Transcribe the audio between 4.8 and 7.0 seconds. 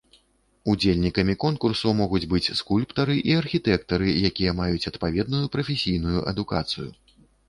адпаведную прафесійную адукацыю.